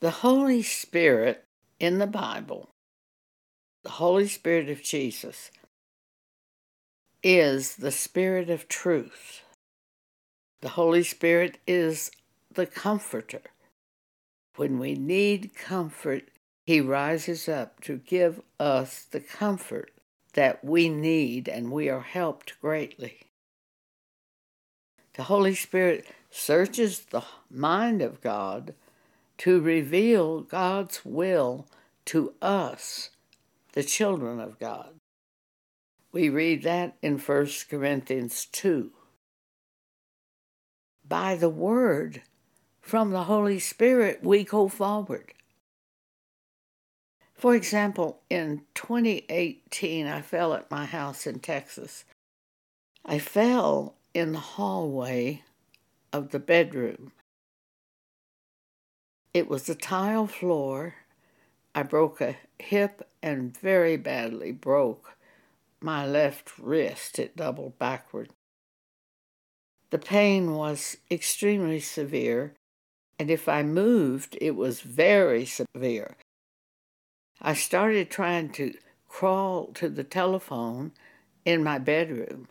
The 0.00 0.10
Holy 0.10 0.62
Spirit 0.62 1.44
in 1.80 1.98
the 1.98 2.06
Bible, 2.06 2.68
the 3.82 3.92
Holy 3.92 4.28
Spirit 4.28 4.68
of 4.68 4.82
Jesus, 4.82 5.50
is 7.22 7.76
the 7.76 7.90
Spirit 7.90 8.50
of 8.50 8.68
truth. 8.68 9.40
The 10.60 10.68
Holy 10.68 11.02
Spirit 11.02 11.56
is 11.66 12.10
the 12.52 12.66
Comforter. 12.66 13.40
When 14.56 14.78
we 14.78 14.94
need 14.96 15.54
comfort, 15.54 16.24
He 16.66 16.78
rises 16.82 17.48
up 17.48 17.80
to 17.80 17.96
give 17.96 18.42
us 18.60 19.06
the 19.10 19.20
comfort 19.20 19.92
that 20.34 20.62
we 20.62 20.90
need, 20.90 21.48
and 21.48 21.72
we 21.72 21.88
are 21.88 22.02
helped 22.02 22.60
greatly. 22.60 23.30
The 25.14 25.22
Holy 25.22 25.54
Spirit 25.54 26.06
searches 26.30 27.00
the 27.00 27.24
mind 27.50 28.02
of 28.02 28.20
God 28.20 28.74
to 29.38 29.60
reveal 29.60 30.40
God's 30.40 31.04
will 31.04 31.66
to 32.06 32.34
us, 32.40 33.10
the 33.72 33.82
children 33.82 34.40
of 34.40 34.58
God. 34.58 34.94
We 36.12 36.28
read 36.28 36.62
that 36.62 36.96
in 37.02 37.18
1 37.18 37.48
Corinthians 37.68 38.46
2. 38.46 38.90
By 41.06 41.36
the 41.36 41.50
word 41.50 42.22
from 42.80 43.10
the 43.10 43.24
Holy 43.24 43.58
Spirit, 43.58 44.20
we 44.22 44.44
go 44.44 44.68
forward. 44.68 45.34
For 47.34 47.54
example, 47.54 48.22
in 48.30 48.62
2018, 48.74 50.06
I 50.06 50.22
fell 50.22 50.54
at 50.54 50.70
my 50.70 50.86
house 50.86 51.26
in 51.26 51.40
Texas. 51.40 52.04
I 53.04 53.18
fell 53.18 53.94
in 54.14 54.32
the 54.32 54.38
hallway 54.38 55.42
of 56.12 56.30
the 56.30 56.38
bedroom. 56.38 57.12
It 59.36 59.50
was 59.50 59.68
a 59.68 59.74
tile 59.74 60.26
floor. 60.26 60.94
I 61.74 61.82
broke 61.82 62.22
a 62.22 62.38
hip 62.58 63.06
and 63.22 63.54
very 63.54 63.98
badly 63.98 64.50
broke 64.50 65.18
my 65.78 66.06
left 66.06 66.58
wrist. 66.58 67.18
It 67.18 67.36
doubled 67.36 67.78
backward. 67.78 68.30
The 69.90 69.98
pain 69.98 70.54
was 70.54 70.96
extremely 71.10 71.80
severe, 71.80 72.54
and 73.18 73.30
if 73.30 73.46
I 73.46 73.62
moved, 73.62 74.38
it 74.40 74.52
was 74.52 74.80
very 74.80 75.44
severe. 75.44 76.16
I 77.38 77.52
started 77.52 78.08
trying 78.08 78.52
to 78.52 78.72
crawl 79.06 79.66
to 79.74 79.90
the 79.90 80.02
telephone 80.02 80.92
in 81.44 81.62
my 81.62 81.78
bedroom 81.78 82.48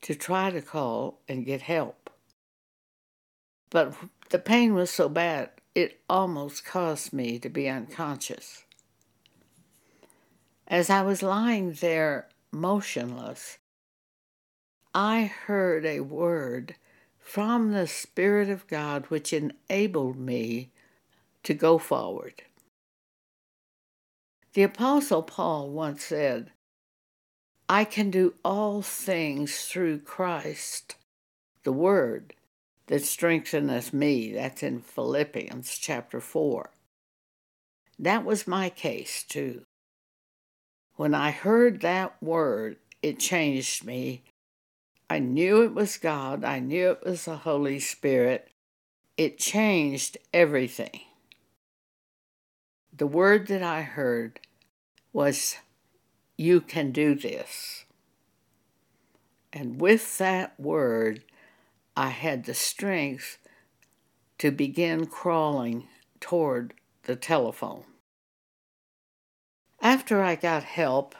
to 0.00 0.14
try 0.14 0.50
to 0.50 0.62
call 0.62 1.20
and 1.28 1.44
get 1.44 1.60
help. 1.60 2.08
But 3.68 3.92
the 4.30 4.38
pain 4.38 4.72
was 4.72 4.90
so 4.90 5.10
bad, 5.10 5.50
it 5.76 6.00
almost 6.08 6.64
caused 6.64 7.12
me 7.12 7.38
to 7.38 7.50
be 7.50 7.68
unconscious. 7.68 8.64
As 10.66 10.88
I 10.88 11.02
was 11.02 11.22
lying 11.22 11.74
there 11.74 12.28
motionless, 12.50 13.58
I 14.94 15.24
heard 15.24 15.84
a 15.84 16.00
word 16.00 16.76
from 17.18 17.72
the 17.72 17.86
Spirit 17.86 18.48
of 18.48 18.66
God 18.68 19.04
which 19.08 19.34
enabled 19.34 20.16
me 20.16 20.70
to 21.42 21.52
go 21.52 21.76
forward. 21.76 22.40
The 24.54 24.62
Apostle 24.62 25.24
Paul 25.24 25.68
once 25.68 26.04
said, 26.04 26.52
I 27.68 27.84
can 27.84 28.10
do 28.10 28.32
all 28.42 28.80
things 28.80 29.66
through 29.66 29.98
Christ, 29.98 30.96
the 31.64 31.72
Word 31.72 32.32
that 32.86 33.04
strengtheneth 33.04 33.92
me. 33.92 34.32
That's 34.32 34.62
in 34.62 34.80
Philippians 34.80 35.78
chapter 35.78 36.20
4. 36.20 36.70
That 37.98 38.24
was 38.24 38.46
my 38.46 38.68
case 38.70 39.22
too. 39.22 39.62
When 40.94 41.14
I 41.14 41.30
heard 41.30 41.80
that 41.80 42.22
word, 42.22 42.76
it 43.02 43.18
changed 43.18 43.84
me. 43.84 44.22
I 45.08 45.18
knew 45.18 45.62
it 45.62 45.74
was 45.74 45.98
God, 45.98 46.44
I 46.44 46.58
knew 46.58 46.90
it 46.90 47.04
was 47.04 47.24
the 47.24 47.36
Holy 47.36 47.78
Spirit. 47.78 48.48
It 49.16 49.38
changed 49.38 50.18
everything. 50.34 51.00
The 52.94 53.06
word 53.06 53.46
that 53.48 53.62
I 53.62 53.82
heard 53.82 54.40
was 55.12 55.56
you 56.36 56.60
can 56.60 56.92
do 56.92 57.14
this. 57.14 57.84
And 59.52 59.80
with 59.80 60.18
that 60.18 60.58
word, 60.60 61.24
I 61.96 62.10
had 62.10 62.44
the 62.44 62.54
strength 62.54 63.38
to 64.38 64.50
begin 64.50 65.06
crawling 65.06 65.88
toward 66.20 66.74
the 67.04 67.16
telephone. 67.16 67.84
After 69.80 70.22
I 70.22 70.34
got 70.34 70.64
help, 70.64 71.14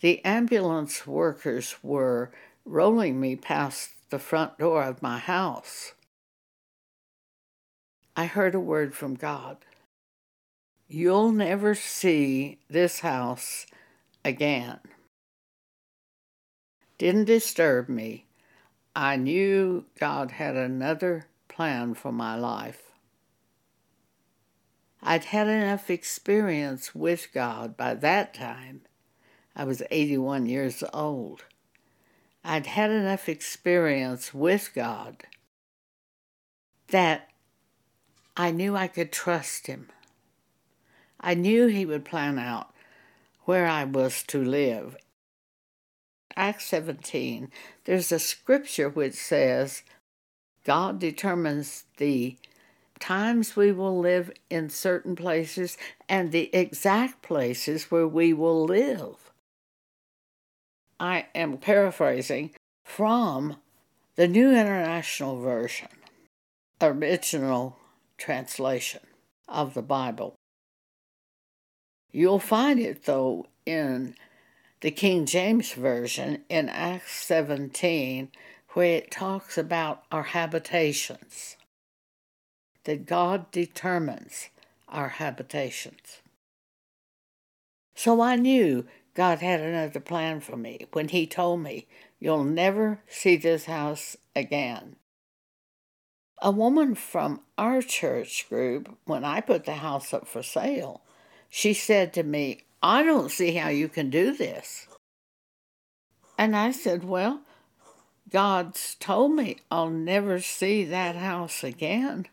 the 0.00 0.24
ambulance 0.24 1.06
workers 1.06 1.76
were 1.82 2.30
rolling 2.64 3.20
me 3.20 3.36
past 3.36 3.90
the 4.10 4.18
front 4.18 4.58
door 4.58 4.82
of 4.82 5.02
my 5.02 5.18
house. 5.18 5.92
I 8.16 8.26
heard 8.26 8.54
a 8.54 8.60
word 8.60 8.94
from 8.94 9.14
God. 9.14 9.58
You'll 10.88 11.32
never 11.32 11.74
see 11.74 12.58
this 12.70 13.00
house 13.00 13.66
again. 14.24 14.78
Didn't 16.98 17.24
disturb 17.24 17.88
me. 17.88 18.25
I 18.98 19.16
knew 19.16 19.84
God 20.00 20.30
had 20.30 20.56
another 20.56 21.26
plan 21.48 21.92
for 21.92 22.10
my 22.10 22.34
life. 22.34 22.92
I'd 25.02 25.24
had 25.24 25.48
enough 25.48 25.90
experience 25.90 26.94
with 26.94 27.28
God 27.34 27.76
by 27.76 27.92
that 27.92 28.32
time. 28.32 28.80
I 29.54 29.64
was 29.64 29.82
81 29.90 30.46
years 30.46 30.82
old. 30.94 31.44
I'd 32.42 32.68
had 32.68 32.90
enough 32.90 33.28
experience 33.28 34.32
with 34.32 34.72
God 34.74 35.24
that 36.88 37.28
I 38.34 38.50
knew 38.50 38.74
I 38.74 38.88
could 38.88 39.12
trust 39.12 39.66
Him. 39.66 39.90
I 41.20 41.34
knew 41.34 41.66
he 41.66 41.84
would 41.84 42.06
plan 42.06 42.38
out 42.38 42.72
where 43.44 43.66
I 43.66 43.84
was 43.84 44.22
to 44.28 44.42
live. 44.42 44.96
Acts 46.36 46.66
17, 46.66 47.50
there's 47.84 48.12
a 48.12 48.18
scripture 48.18 48.88
which 48.88 49.14
says, 49.14 49.82
God 50.64 50.98
determines 50.98 51.84
the 51.96 52.36
times 52.98 53.56
we 53.56 53.72
will 53.72 53.98
live 53.98 54.30
in 54.50 54.68
certain 54.68 55.16
places 55.16 55.78
and 56.08 56.32
the 56.32 56.54
exact 56.54 57.22
places 57.22 57.90
where 57.90 58.08
we 58.08 58.32
will 58.32 58.64
live. 58.64 59.30
I 60.98 61.26
am 61.34 61.58
paraphrasing 61.58 62.52
from 62.84 63.56
the 64.16 64.28
New 64.28 64.50
International 64.50 65.38
Version, 65.40 65.88
original 66.80 67.78
translation 68.16 69.00
of 69.48 69.74
the 69.74 69.82
Bible. 69.82 70.34
You'll 72.12 72.38
find 72.38 72.80
it, 72.80 73.04
though, 73.04 73.46
in 73.66 74.14
the 74.80 74.90
King 74.90 75.24
James 75.24 75.72
Version 75.72 76.44
in 76.48 76.68
Acts 76.68 77.24
17, 77.24 78.28
where 78.70 78.96
it 78.96 79.10
talks 79.10 79.56
about 79.56 80.04
our 80.12 80.24
habitations, 80.24 81.56
that 82.84 83.06
God 83.06 83.50
determines 83.50 84.50
our 84.88 85.08
habitations. 85.08 86.20
So 87.94 88.20
I 88.20 88.36
knew 88.36 88.86
God 89.14 89.38
had 89.38 89.60
another 89.60 90.00
plan 90.00 90.40
for 90.40 90.56
me 90.56 90.86
when 90.92 91.08
He 91.08 91.26
told 91.26 91.60
me, 91.60 91.86
You'll 92.18 92.44
never 92.44 93.00
see 93.08 93.36
this 93.36 93.64
house 93.64 94.16
again. 94.34 94.96
A 96.42 96.50
woman 96.50 96.94
from 96.94 97.40
our 97.56 97.80
church 97.80 98.46
group, 98.48 98.94
when 99.06 99.24
I 99.24 99.40
put 99.40 99.64
the 99.64 99.76
house 99.76 100.12
up 100.12 100.28
for 100.28 100.42
sale, 100.42 101.00
she 101.48 101.72
said 101.72 102.12
to 102.12 102.22
me, 102.22 102.65
I 102.82 103.02
don't 103.02 103.30
see 103.30 103.54
how 103.54 103.68
you 103.68 103.88
can 103.88 104.10
do 104.10 104.36
this. 104.36 104.86
And 106.38 106.54
I 106.54 106.70
said, 106.70 107.04
Well, 107.04 107.40
God's 108.30 108.96
told 108.96 109.32
me 109.32 109.58
I'll 109.70 109.90
never 109.90 110.40
see 110.40 110.84
that 110.84 111.16
house 111.16 111.64
again. 111.64 112.26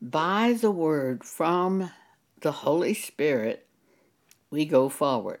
By 0.00 0.56
the 0.60 0.70
word 0.70 1.24
from 1.24 1.90
the 2.40 2.52
Holy 2.52 2.94
Spirit, 2.94 3.66
we 4.50 4.64
go 4.64 4.88
forward. 4.88 5.40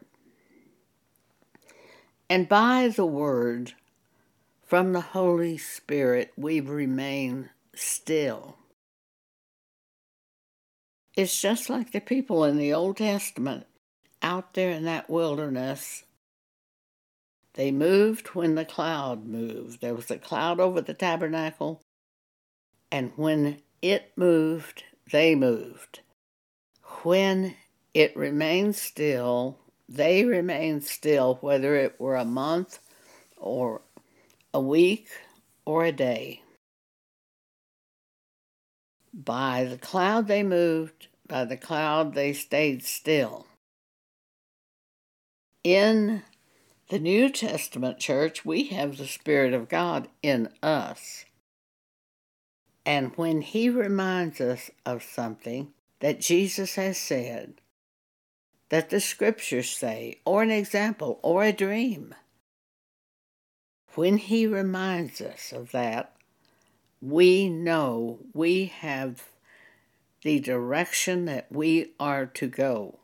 And 2.28 2.48
by 2.48 2.88
the 2.88 3.06
word 3.06 3.74
from 4.64 4.92
the 4.92 5.00
Holy 5.00 5.58
Spirit, 5.58 6.32
we 6.36 6.60
remain 6.60 7.50
still. 7.74 8.56
It's 11.16 11.40
just 11.40 11.70
like 11.70 11.92
the 11.92 12.00
people 12.00 12.44
in 12.44 12.58
the 12.58 12.74
Old 12.74 12.98
Testament 12.98 13.66
out 14.20 14.52
there 14.52 14.70
in 14.70 14.84
that 14.84 15.08
wilderness. 15.08 16.04
They 17.54 17.70
moved 17.70 18.28
when 18.34 18.54
the 18.54 18.66
cloud 18.66 19.26
moved. 19.26 19.80
There 19.80 19.94
was 19.94 20.10
a 20.10 20.18
cloud 20.18 20.60
over 20.60 20.82
the 20.82 20.92
tabernacle, 20.92 21.80
and 22.92 23.12
when 23.16 23.62
it 23.80 24.12
moved, 24.14 24.84
they 25.10 25.34
moved. 25.34 26.00
When 27.02 27.54
it 27.94 28.14
remained 28.14 28.76
still, 28.76 29.58
they 29.88 30.22
remained 30.24 30.84
still, 30.84 31.38
whether 31.40 31.76
it 31.76 31.98
were 31.98 32.16
a 32.16 32.26
month 32.26 32.78
or 33.38 33.80
a 34.52 34.60
week 34.60 35.08
or 35.64 35.86
a 35.86 35.92
day. 35.92 36.42
By 39.16 39.64
the 39.64 39.78
cloud 39.78 40.28
they 40.28 40.42
moved, 40.42 41.08
by 41.26 41.46
the 41.46 41.56
cloud 41.56 42.12
they 42.12 42.34
stayed 42.34 42.84
still. 42.84 43.46
In 45.64 46.22
the 46.90 46.98
New 46.98 47.30
Testament 47.30 47.98
church, 47.98 48.44
we 48.44 48.64
have 48.64 48.98
the 48.98 49.06
Spirit 49.06 49.54
of 49.54 49.70
God 49.70 50.08
in 50.22 50.50
us. 50.62 51.24
And 52.84 53.16
when 53.16 53.40
He 53.40 53.70
reminds 53.70 54.38
us 54.38 54.70
of 54.84 55.02
something 55.02 55.72
that 56.00 56.20
Jesus 56.20 56.74
has 56.74 56.98
said, 56.98 57.54
that 58.68 58.90
the 58.90 59.00
scriptures 59.00 59.70
say, 59.70 60.20
or 60.26 60.42
an 60.42 60.50
example, 60.50 61.18
or 61.22 61.42
a 61.42 61.52
dream, 61.52 62.14
when 63.94 64.18
He 64.18 64.46
reminds 64.46 65.22
us 65.22 65.52
of 65.52 65.72
that, 65.72 66.15
we 67.00 67.48
know 67.48 68.18
we 68.32 68.66
have 68.66 69.24
the 70.22 70.40
direction 70.40 71.26
that 71.26 71.50
we 71.50 71.92
are 72.00 72.26
to 72.26 72.48
go. 72.48 72.98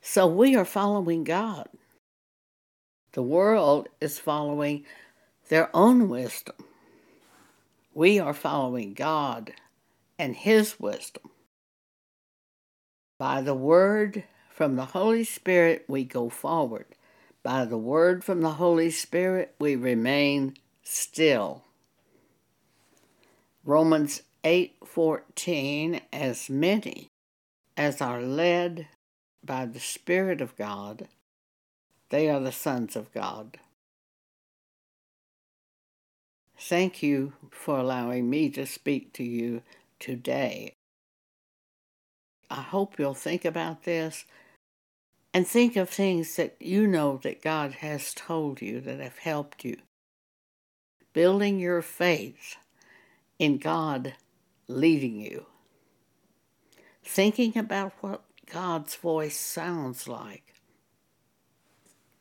So 0.00 0.26
we 0.26 0.54
are 0.54 0.64
following 0.64 1.24
God. 1.24 1.68
The 3.12 3.22
world 3.22 3.88
is 4.00 4.18
following 4.18 4.84
their 5.48 5.74
own 5.74 6.08
wisdom. 6.08 6.56
We 7.94 8.18
are 8.18 8.34
following 8.34 8.92
God 8.92 9.54
and 10.18 10.36
His 10.36 10.78
wisdom. 10.78 11.30
By 13.18 13.40
the 13.40 13.54
word 13.54 14.24
from 14.50 14.76
the 14.76 14.86
Holy 14.86 15.24
Spirit, 15.24 15.84
we 15.88 16.04
go 16.04 16.28
forward. 16.28 16.86
By 17.42 17.64
the 17.64 17.78
word 17.78 18.22
from 18.22 18.42
the 18.42 18.52
Holy 18.52 18.90
Spirit, 18.90 19.54
we 19.58 19.76
remain 19.76 20.56
still. 20.82 21.65
Romans 23.66 24.22
8:14 24.44 26.00
as 26.12 26.48
many 26.48 27.08
as 27.76 28.00
are 28.00 28.22
led 28.22 28.86
by 29.44 29.66
the 29.66 29.80
spirit 29.80 30.40
of 30.40 30.56
God 30.56 31.08
they 32.10 32.28
are 32.28 32.40
the 32.40 32.52
sons 32.52 32.94
of 32.94 33.12
God. 33.12 33.58
Thank 36.58 37.02
you 37.02 37.34
for 37.50 37.78
allowing 37.78 38.30
me 38.30 38.48
to 38.50 38.66
speak 38.66 39.12
to 39.14 39.24
you 39.24 39.62
today. 39.98 40.72
I 42.48 42.62
hope 42.62 42.98
you'll 42.98 43.14
think 43.14 43.44
about 43.44 43.82
this 43.82 44.24
and 45.34 45.46
think 45.46 45.76
of 45.76 45.90
things 45.90 46.36
that 46.36 46.56
you 46.60 46.86
know 46.86 47.18
that 47.24 47.42
God 47.42 47.72
has 47.72 48.14
told 48.14 48.62
you 48.62 48.80
that 48.80 49.00
have 49.00 49.18
helped 49.18 49.64
you. 49.64 49.78
Building 51.12 51.58
your 51.58 51.82
faith 51.82 52.56
in 53.38 53.58
God 53.58 54.14
leading 54.68 55.20
you. 55.20 55.46
Thinking 57.04 57.56
about 57.56 57.92
what 58.00 58.22
God's 58.52 58.94
voice 58.96 59.38
sounds 59.38 60.08
like 60.08 60.45